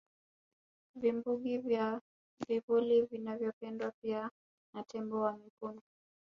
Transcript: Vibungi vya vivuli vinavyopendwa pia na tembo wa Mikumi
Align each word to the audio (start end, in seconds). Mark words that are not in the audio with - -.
Vibungi 0.95 1.57
vya 1.57 2.01
vivuli 2.47 3.01
vinavyopendwa 3.01 3.91
pia 4.01 4.29
na 4.75 4.83
tembo 4.83 5.21
wa 5.21 5.37
Mikumi 5.37 5.81